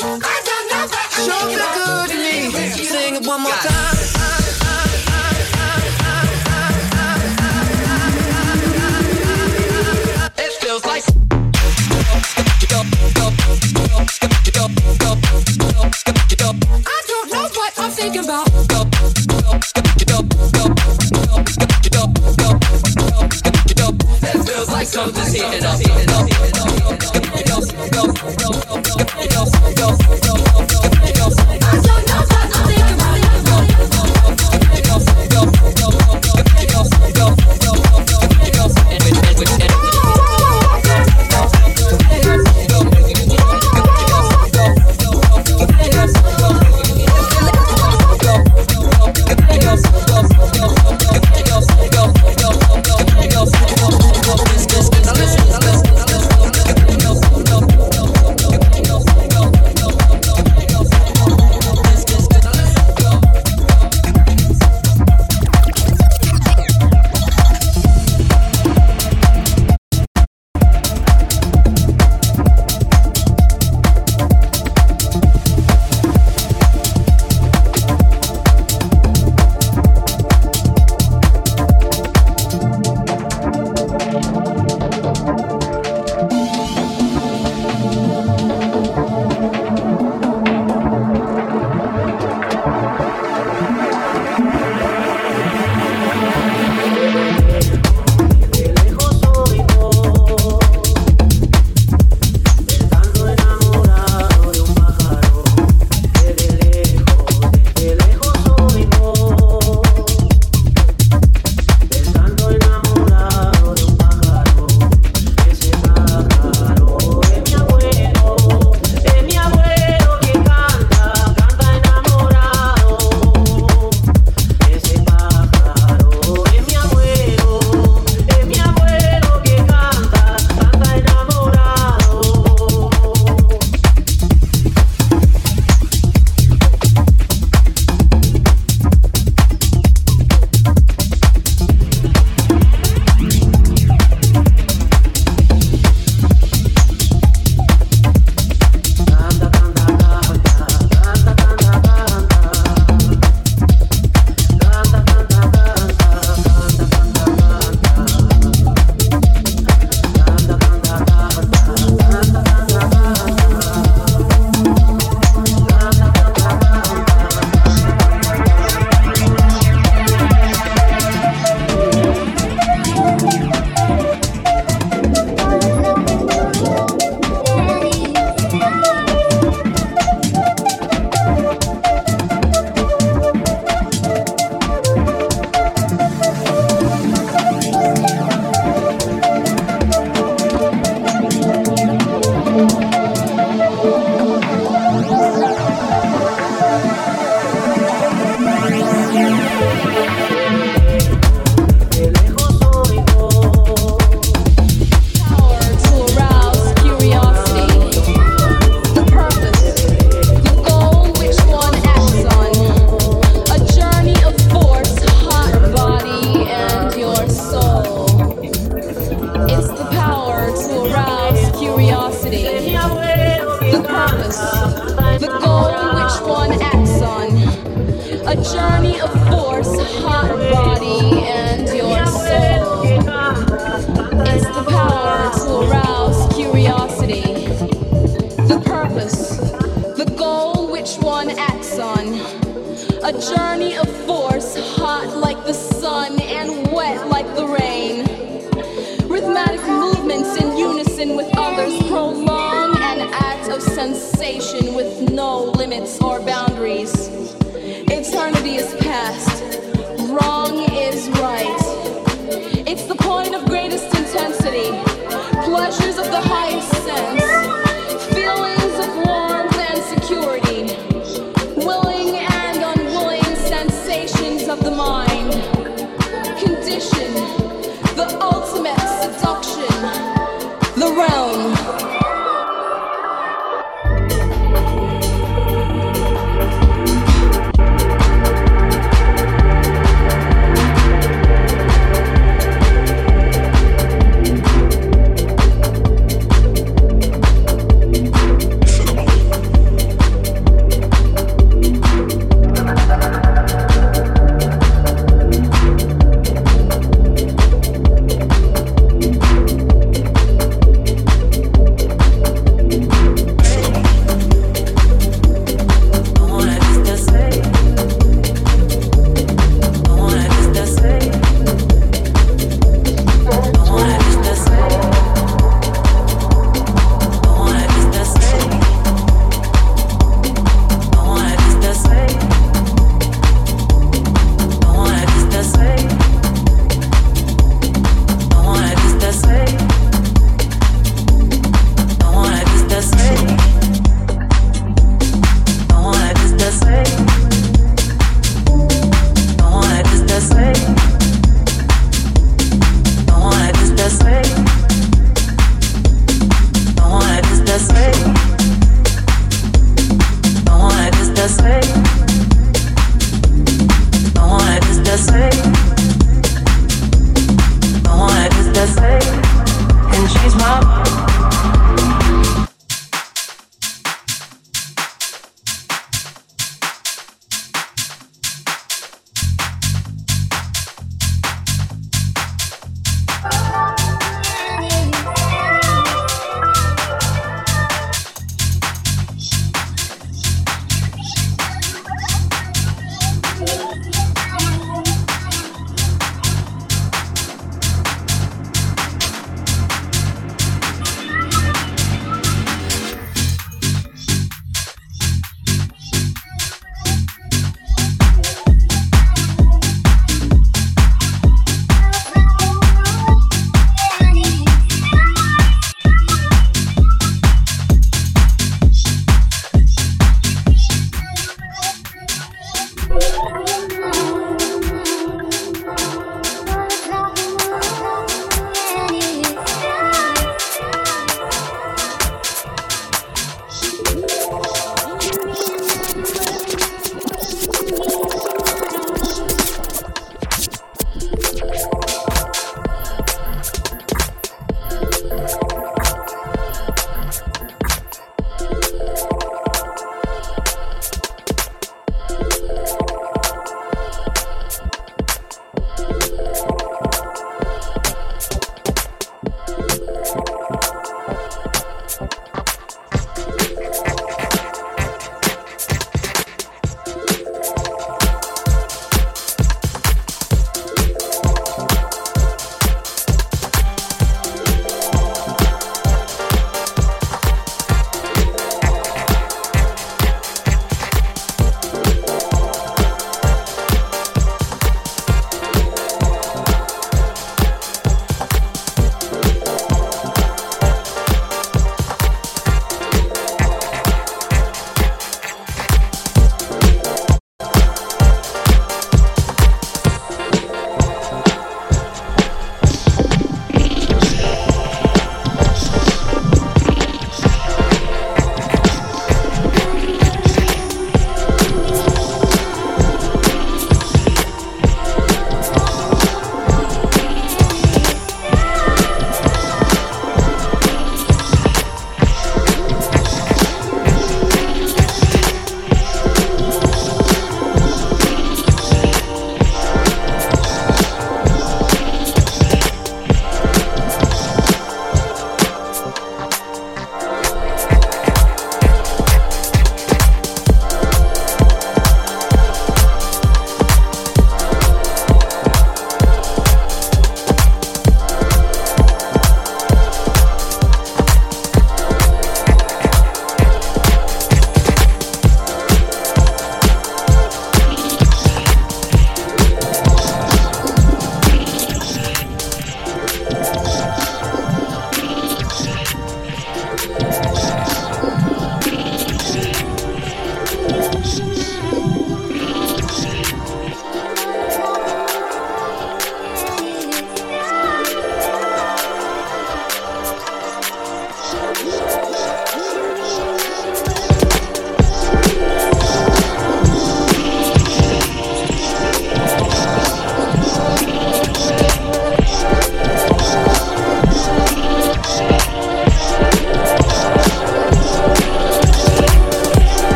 And 0.00 0.21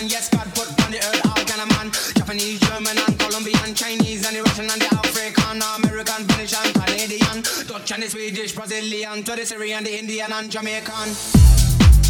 man. 0.00 0.08
Yes, 0.08 0.28
God 0.28 0.46
put 0.54 0.68
on 0.84 0.90
the 0.90 0.98
earth 0.98 1.26
all 1.26 1.44
kind 1.44 1.60
of 1.60 1.68
man. 1.76 1.90
Japanese, 2.14 2.60
German, 2.60 2.96
and 2.98 3.18
Colombian, 3.18 3.74
Chinese, 3.74 4.26
and 4.26 4.36
the 4.36 4.42
Russian, 4.42 4.70
and 4.70 4.80
the 4.80 4.88
African, 4.94 5.60
American, 5.76 6.26
British 6.26 6.54
and 6.54 6.74
Canadian, 6.74 7.42
Dutch, 7.66 7.92
and 7.92 8.02
the 8.02 8.08
Swedish, 8.08 8.52
Brazilian, 8.52 9.22
to 9.24 9.36
the 9.36 9.44
Syrian, 9.44 9.84
the 9.84 9.98
Indian, 9.98 10.32
and 10.32 10.50
Jamaican. 10.50 12.09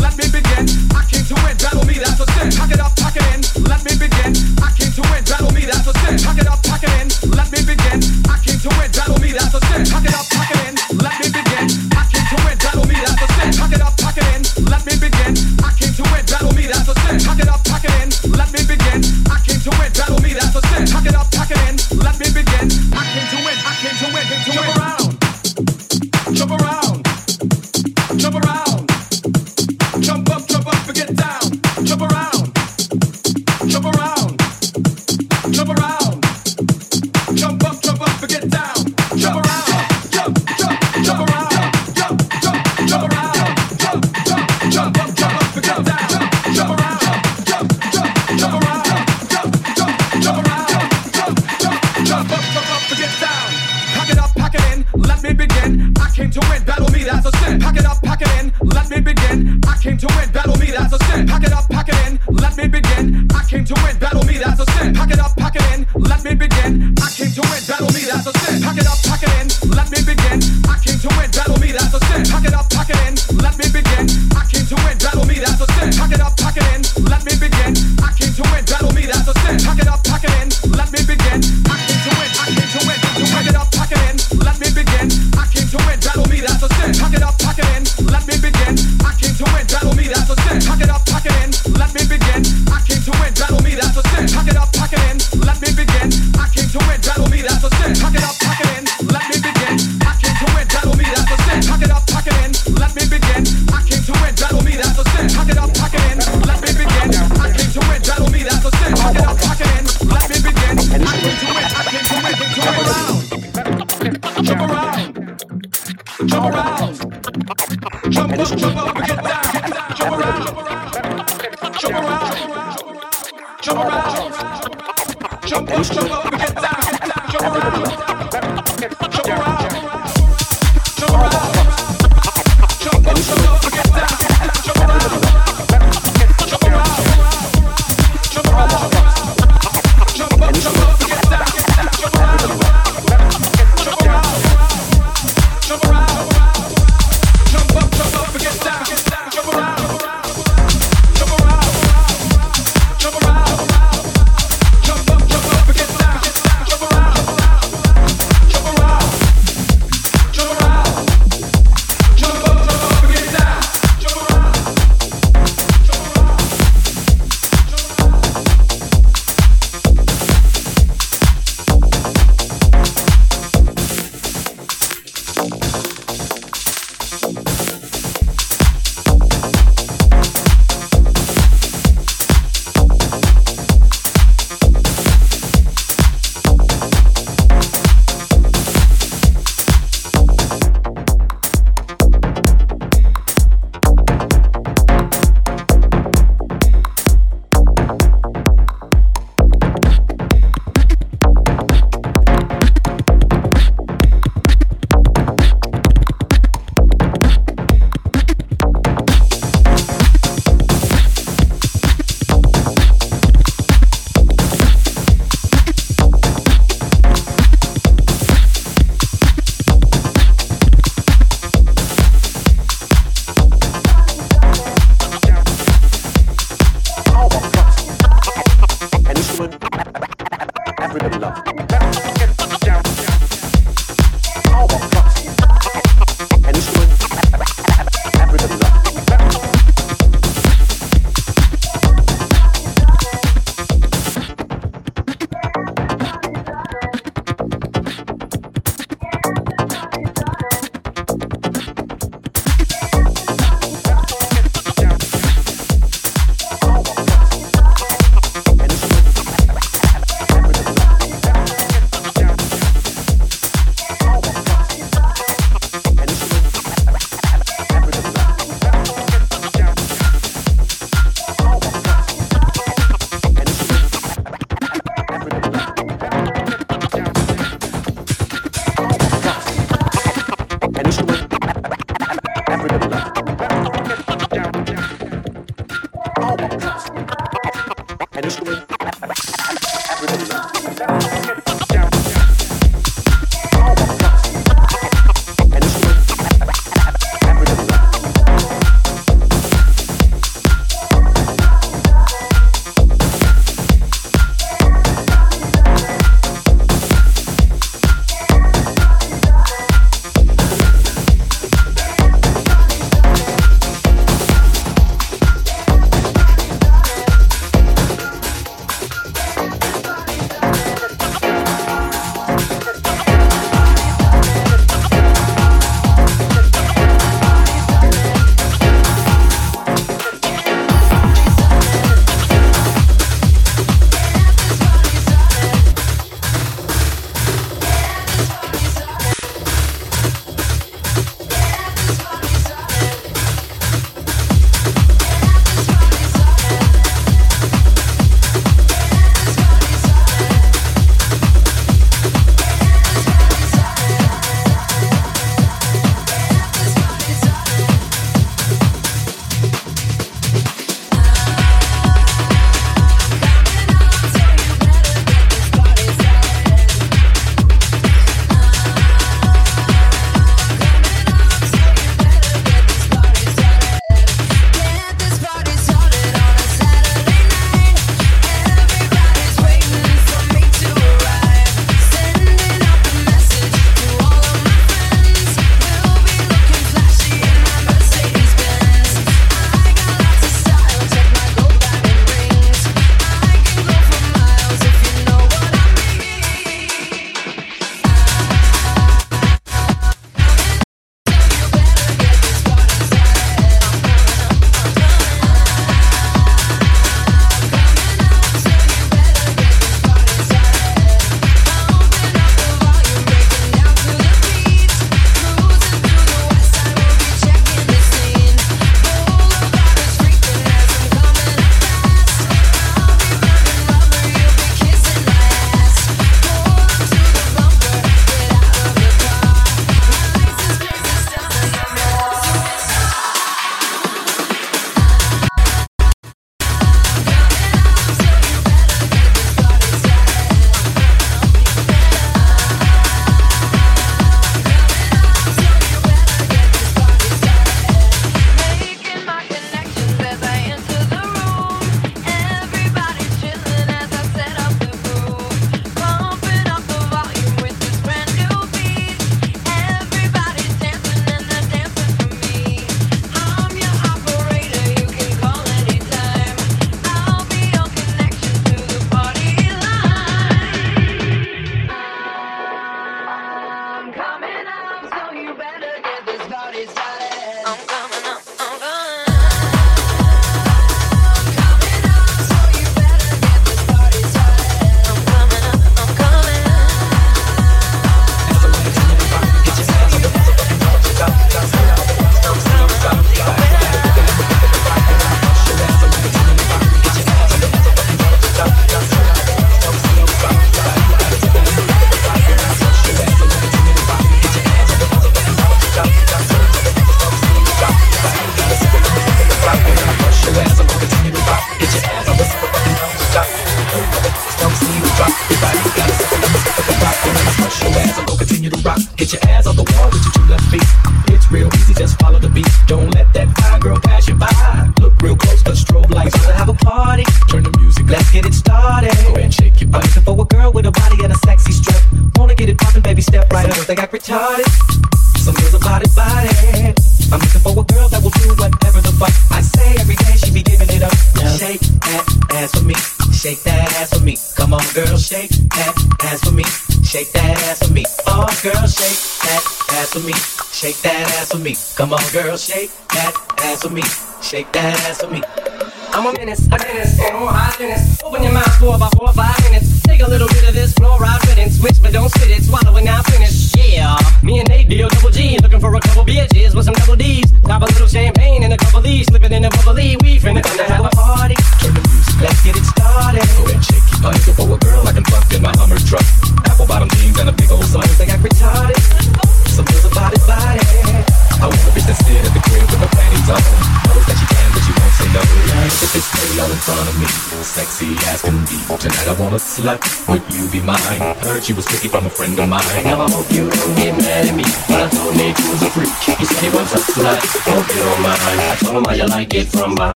slut, 589.51 589.83
would 590.07 590.23
you 590.33 590.47
be 590.49 590.61
mine? 590.65 590.79
Heard 591.19 591.43
she 591.43 591.53
was 591.53 591.65
picky 591.65 591.89
from 591.89 592.05
a 592.05 592.09
friend 592.09 592.39
of 592.39 592.47
mine. 592.47 592.63
Now 592.83 593.01
I 593.01 593.11
hope 593.11 593.29
you 593.31 593.49
don't 593.49 593.75
get 593.75 593.97
mad 593.97 594.27
at 594.27 594.35
me 594.35 594.43
when 594.71 594.79
I 594.79 594.87
told 594.89 595.15
Nate 595.17 595.37
you 595.39 595.51
was 595.51 595.61
a 595.63 595.69
freak. 595.75 595.91
He 596.19 596.25
said 596.25 596.43
he 596.43 596.49
was 596.55 596.71
a 596.73 596.79
slut, 596.79 597.19
hope 597.43 597.67
you 597.75 597.83
don't 597.83 598.01
mind. 598.01 598.21
I 598.23 598.55
told 598.63 598.77
him 598.77 598.85
how 598.85 598.95
you 598.95 599.07
like 599.07 599.33
it 599.33 599.47
from 599.47 599.75
behind. 599.75 600.00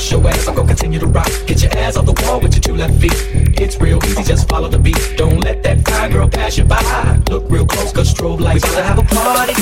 bust 0.00 0.12
your 0.12 0.26
ass. 0.28 0.48
I'm 0.48 0.54
gonna 0.54 0.68
continue 0.68 0.98
to 0.98 1.06
rock. 1.06 1.28
Get 1.46 1.62
your 1.62 1.72
ass 1.76 1.96
off 1.96 2.06
the 2.06 2.16
wall 2.24 2.40
with 2.40 2.54
your 2.54 2.62
two 2.62 2.74
left 2.74 2.94
feet. 3.00 3.12
It's 3.60 3.78
real 3.80 3.98
easy, 4.04 4.22
just 4.22 4.48
follow 4.48 4.68
the 4.68 4.78
beat. 4.78 4.96
Don't 5.16 5.40
let 5.40 5.62
that 5.62 5.86
fire 5.86 6.08
girl 6.08 6.28
pass 6.28 6.56
you 6.56 6.64
by. 6.64 6.80
Look 7.28 7.44
real 7.50 7.66
close, 7.66 7.92
cause 7.92 8.12
strobe 8.12 8.40
lights. 8.40 8.64
We 8.64 8.70
gotta 8.70 8.84
have 8.84 8.98
a 8.98 9.02
party. 9.02 9.54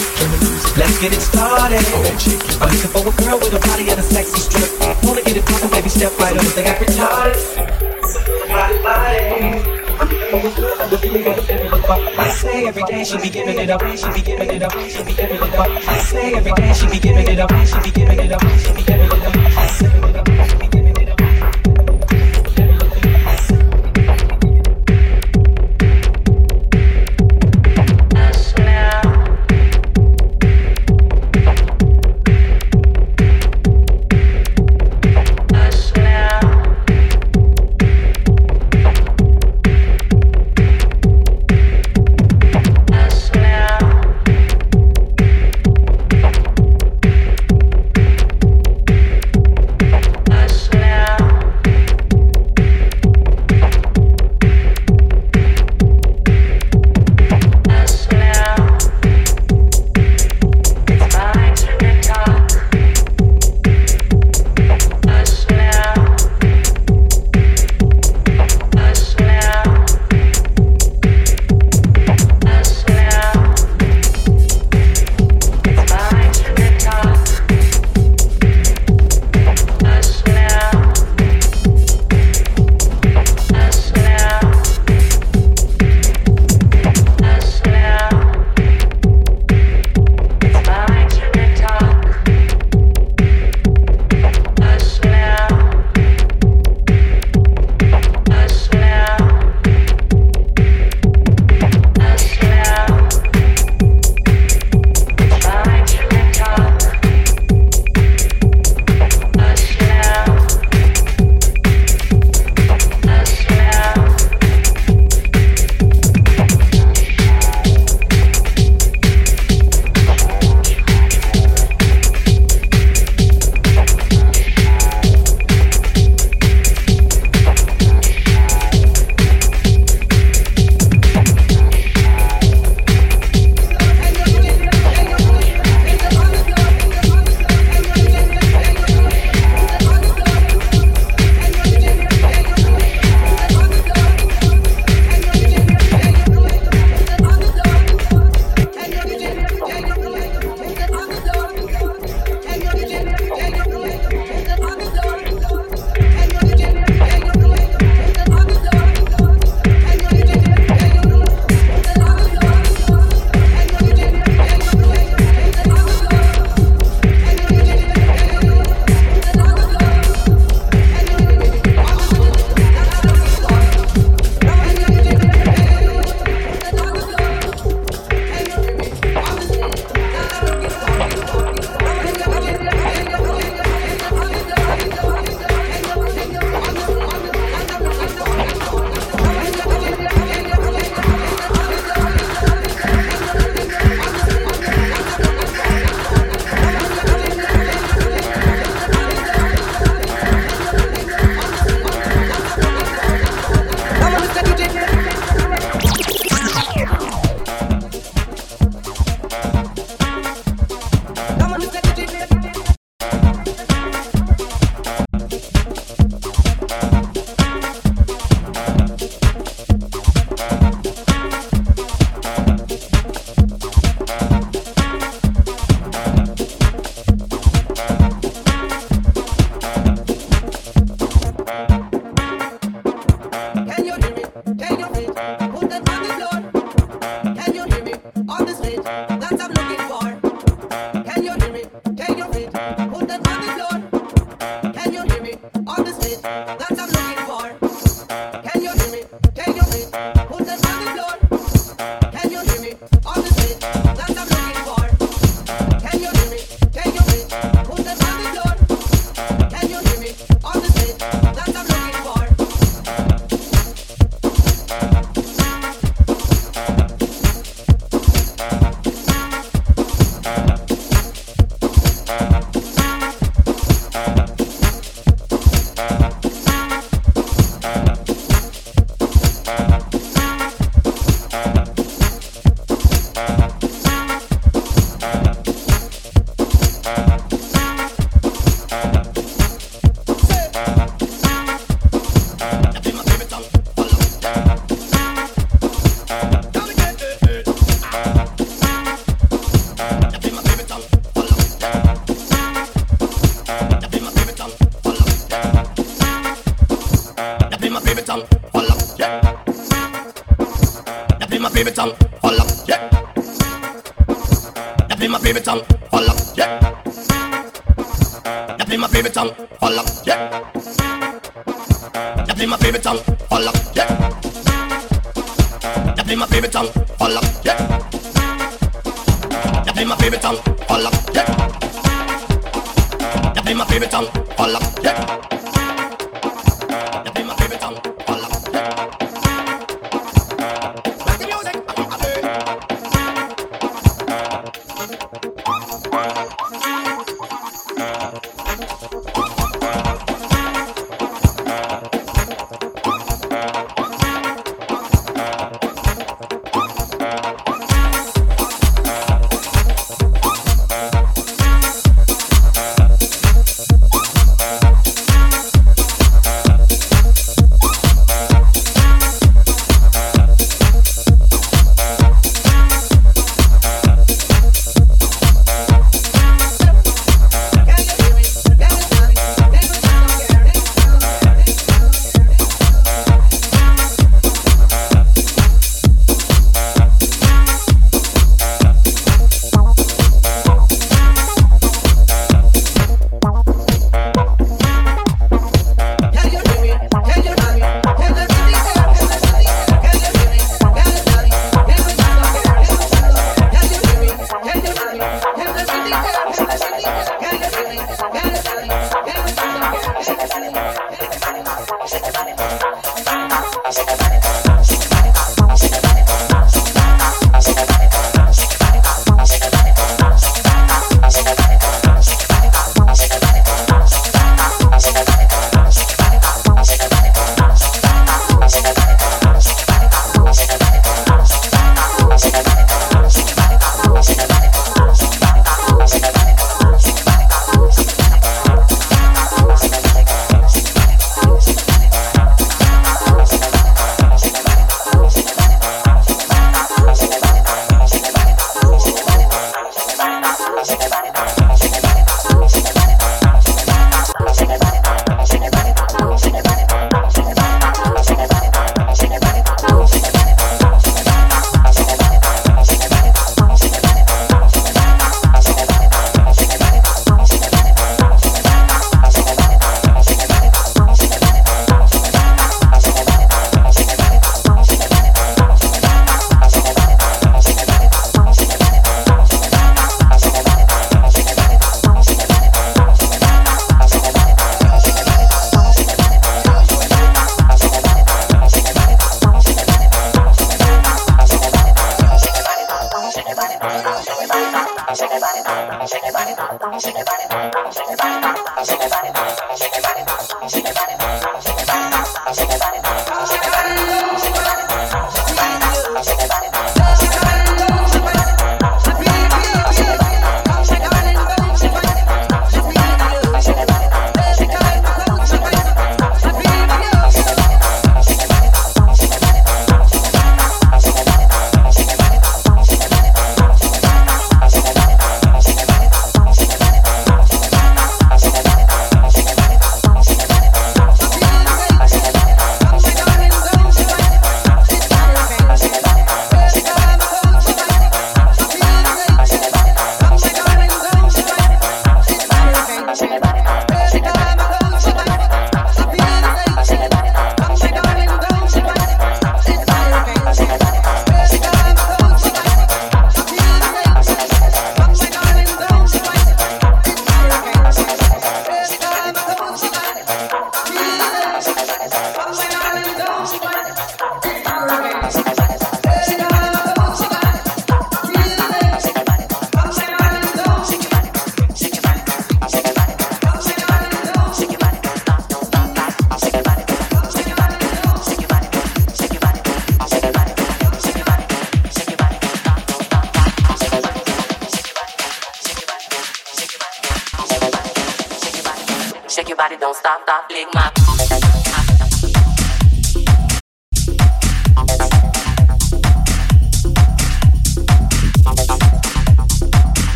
Let's 0.79 0.99
get 1.03 1.13
it 1.13 1.21
started. 1.21 1.83
Oh, 1.91 2.07
I'm 2.63 2.71
looking 2.71 2.93
for 2.95 3.03
a 3.03 3.13
girl 3.19 3.39
with 3.43 3.59
a 3.59 3.61
body 3.67 3.91
and 3.91 3.99
a 3.99 4.03
sexy 4.03 4.41
strip. 4.47 4.71
Wanna 5.03 5.23
get 5.23 5.37
it 5.37 5.45
poppin', 5.45 5.71
baby, 5.71 5.89
step 5.89 6.17
right 6.21 6.37
up. 6.37 6.45
They 6.55 6.63
got 6.63 6.79
retarded. 6.79 7.43
Hot. 8.49 9.79
I 12.19 12.31
say 12.31 12.67
every 12.69 12.83
day 12.85 13.03
she 13.03 13.19
be 13.19 13.31
giving 13.31 13.59
it 13.59 13.71
up, 13.71 13.83
she 13.97 14.07
be 14.13 14.23
giving 14.23 14.51
it 14.51 14.63
up, 14.63 14.73
she 14.73 15.03
be 15.03 15.15
giving 15.15 15.37
it 15.37 15.55
up. 15.55 15.69
I 15.89 15.99
say 15.99 16.35
every 16.35 16.53
day 16.53 16.73
she 16.73 16.87
be 16.87 16.99
giving 17.01 17.27
it 17.27 17.41
up, 17.41 17.51
she 17.67 17.81
be 17.83 17.91
giving 17.91 18.21
it 18.21 18.33
up. 18.33 18.58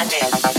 Lager. 0.00 0.49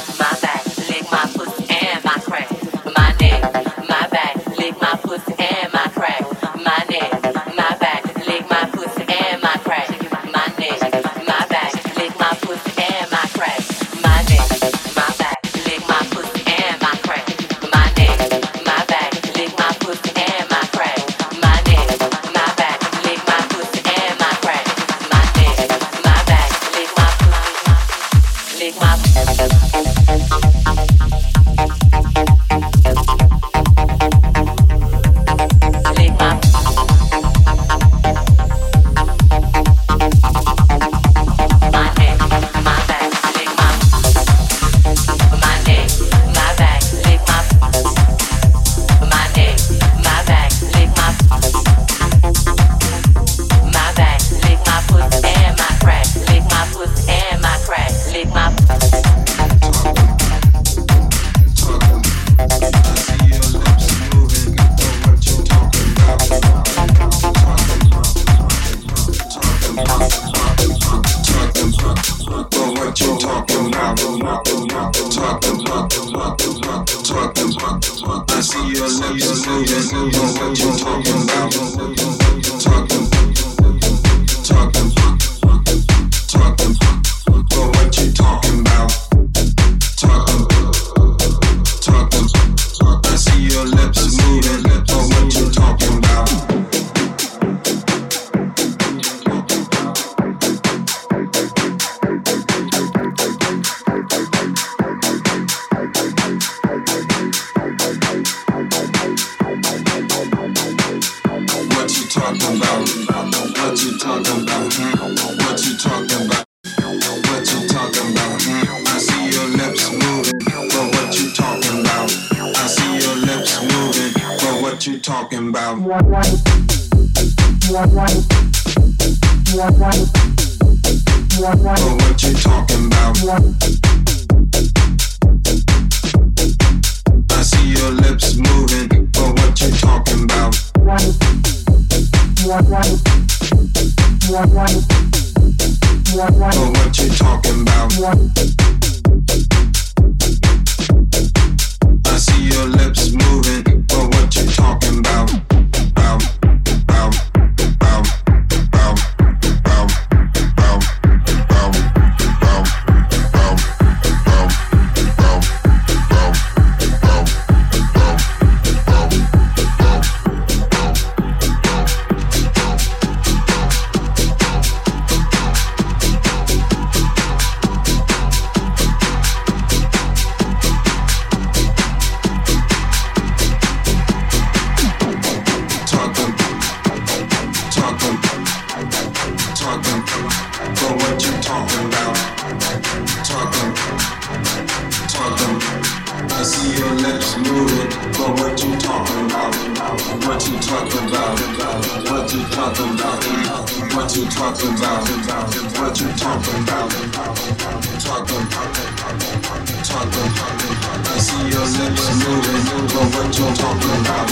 moving, 212.27 212.87
but 212.93 213.07
what 213.15 213.29
you 213.37 213.45
talking 213.55 213.97
about? 214.01 214.29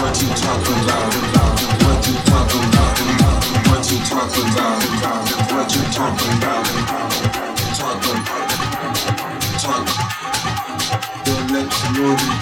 What 0.00 0.14
you 0.22 0.28
talking 0.28 0.80
about? 0.84 1.12
What 1.84 2.06
you 2.08 2.16
talking 2.30 2.64
about? 2.70 2.98
What 3.68 3.90
you 3.90 3.98
talking 4.08 4.48
about? 4.52 4.80
What 5.52 5.68
you 5.74 5.82
talking 5.92 6.36
about? 6.38 6.64
Talking, 7.76 8.20
talk. 9.58 9.86
The 11.24 11.34
next 11.52 11.80
movie. 11.98 12.39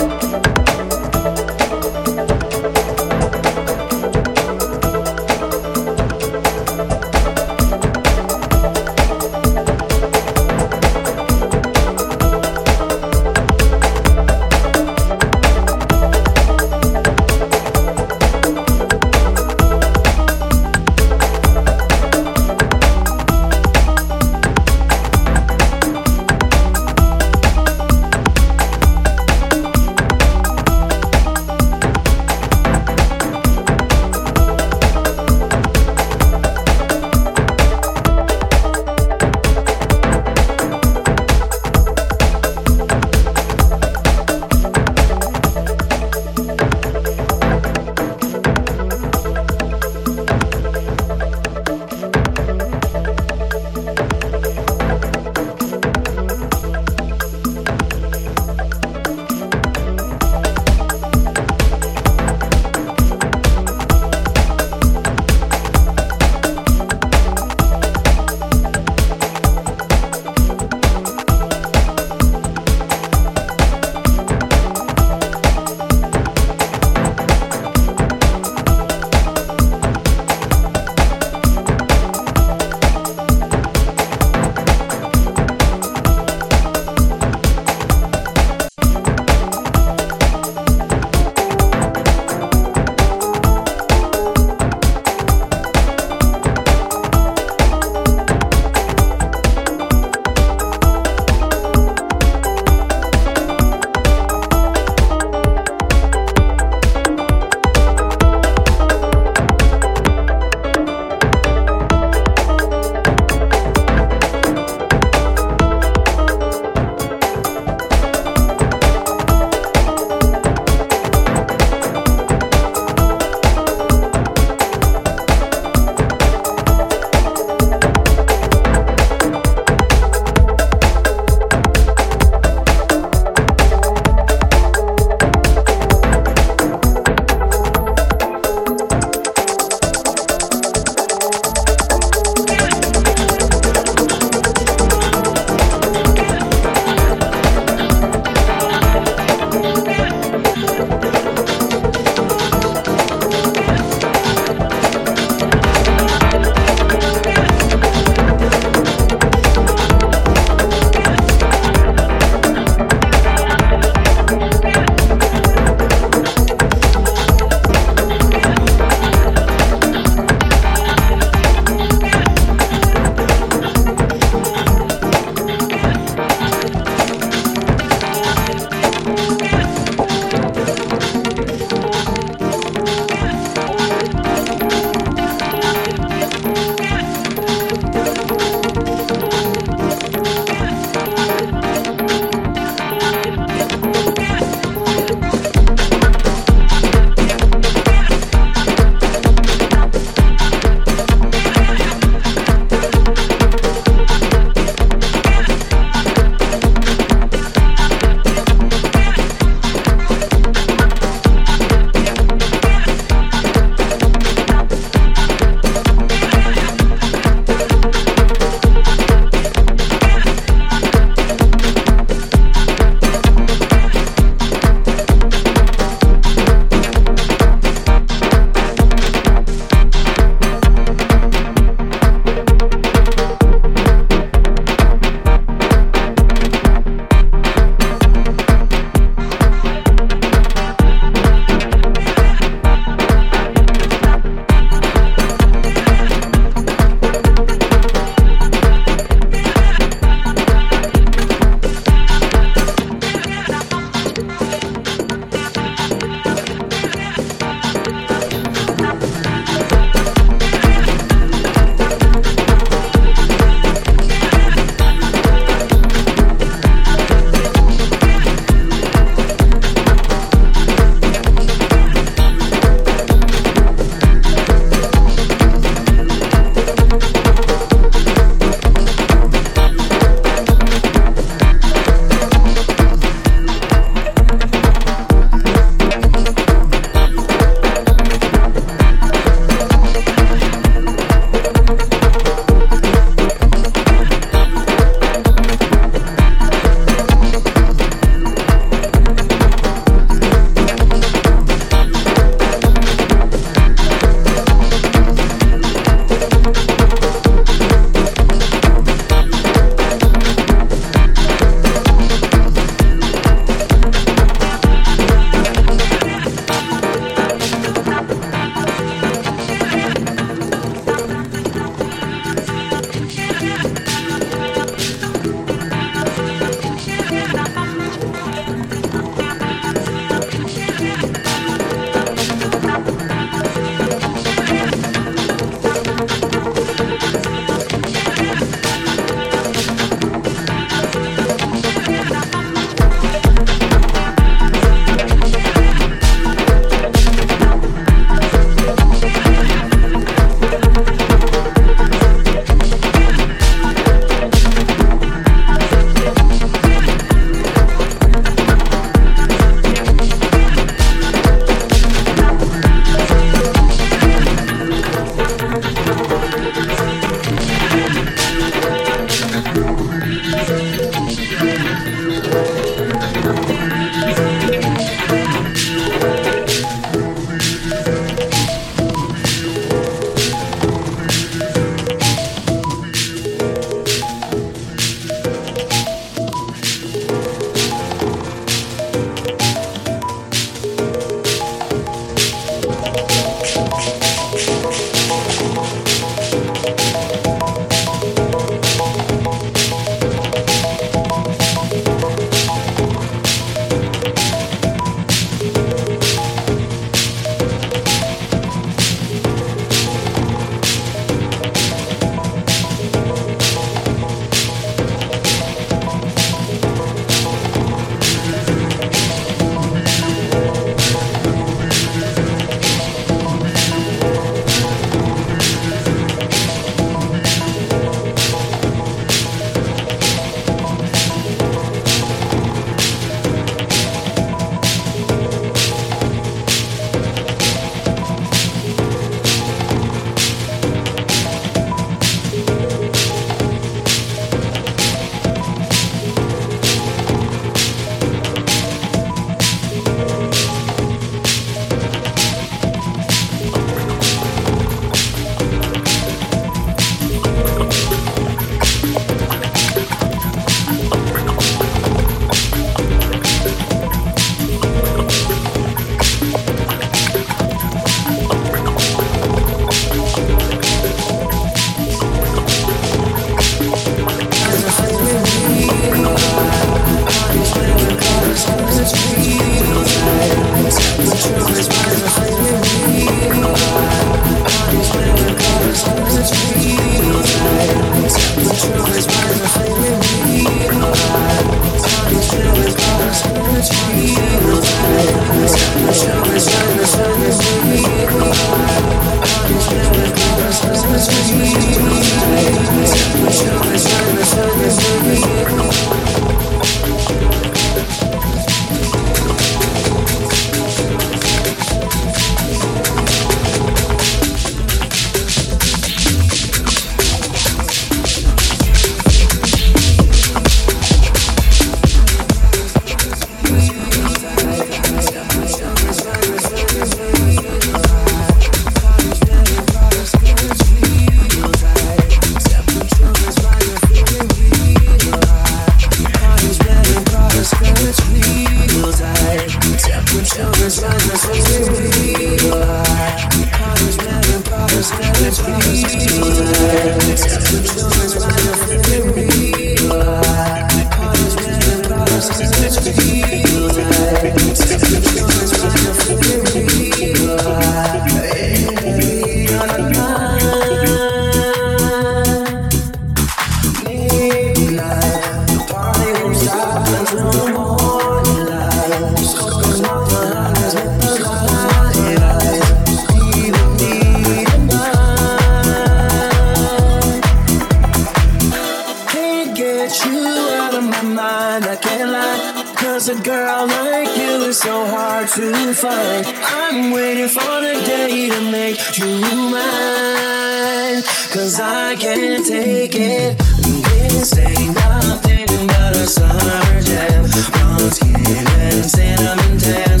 make 588.71 588.97
you 588.97 589.05
mine. 589.51 591.01
Cause 591.33 591.59
I 591.59 591.95
can't 591.95 592.45
take 592.45 592.95
it. 592.95 593.37
This 593.37 594.37
ain't 594.37 594.75
nothing 594.75 595.67
but 595.67 595.95
a 595.95 596.07
summer 596.07 596.81
jam. 596.81 597.23
bronzed 597.51 597.95
skin 597.95 598.47
and 598.47 598.85
cinnamon 598.85 599.57
tan. 599.57 600.00